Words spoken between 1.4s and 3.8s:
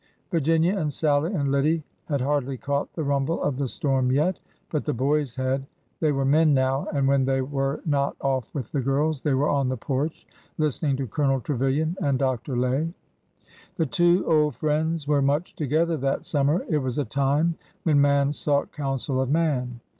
Lide had hardly caught the rumble of the